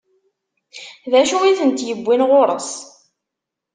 D 1.11 1.13
acu 1.21 1.37
i 1.43 1.51
tent-iwwin 1.59 2.25
ɣur-s? 2.29 2.71